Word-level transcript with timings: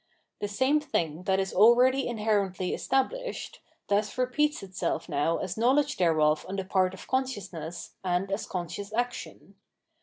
The 0.39 0.47
same 0.47 0.79
thing 0.79 1.25
that 1.25 1.39
is 1.39 1.53
already 1.53 2.07
inherently 2.07 2.73
established, 2.73 3.61
thus 3.87 4.17
repeats 4.17 4.63
itself 4.63 5.07
now 5.07 5.37
as 5.37 5.57
knowledge 5.57 5.97
thereof 5.97 6.43
on 6.49 6.55
the 6.55 6.65
part 6.65 6.95
of 6.95 7.07
consciousness 7.07 7.93
and 8.03 8.31
as 8.31 8.47
conscious 8.47 8.91
action. 8.93 9.57